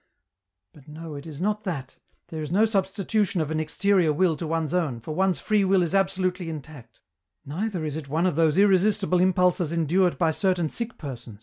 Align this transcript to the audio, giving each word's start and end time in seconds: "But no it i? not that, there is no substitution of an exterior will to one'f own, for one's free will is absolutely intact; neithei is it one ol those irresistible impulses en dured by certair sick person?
"But 0.73 0.87
no 0.87 1.13
it 1.13 1.27
i? 1.27 1.31
not 1.39 1.63
that, 1.63 1.97
there 2.29 2.41
is 2.41 2.49
no 2.49 2.65
substitution 2.65 3.39
of 3.39 3.51
an 3.51 3.59
exterior 3.59 4.11
will 4.11 4.35
to 4.37 4.47
one'f 4.47 4.73
own, 4.73 4.99
for 4.99 5.13
one's 5.13 5.37
free 5.37 5.63
will 5.63 5.83
is 5.83 5.93
absolutely 5.93 6.49
intact; 6.49 7.01
neithei 7.47 7.85
is 7.85 7.95
it 7.95 8.09
one 8.09 8.25
ol 8.25 8.31
those 8.31 8.57
irresistible 8.57 9.19
impulses 9.19 9.71
en 9.71 9.85
dured 9.85 10.17
by 10.17 10.31
certair 10.31 10.71
sick 10.71 10.97
person? 10.97 11.39